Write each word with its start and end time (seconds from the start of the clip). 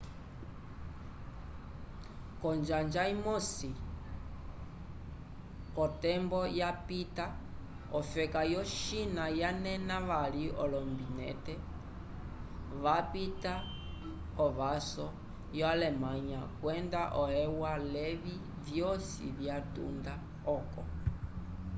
konjanja 2.41 3.03
imosi 3.15 3.69
kotembo 5.75 6.39
yapita 6.59 7.25
ofeka 7.99 8.41
yo 8.53 8.63
china 8.77 9.23
vanena 9.39 9.97
vali 10.09 10.43
olombinente 10.63 11.53
vapita 12.83 13.53
kovaso 14.37 15.05
yo 15.57 15.63
alemanya 15.73 16.39
kwenda 16.61 17.01
e 17.43 17.43
u 17.57 17.59
a 17.73 17.75
levi 17.93 18.35
vyosi 18.65 19.25
vyatunda 19.37 20.13
oko 20.55 20.81